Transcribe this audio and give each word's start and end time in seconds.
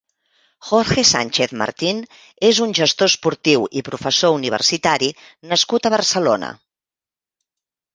Jorge 0.69 1.03
Sánchez 1.09 1.53
Martín 1.63 1.99
és 2.49 2.63
un 2.67 2.75
gestor 2.81 3.13
esportiu 3.13 3.69
i 3.83 3.87
professor 3.93 4.37
universitari 4.41 5.15
nascut 5.55 5.87
a 5.93 5.97
Barcelona. 6.01 6.55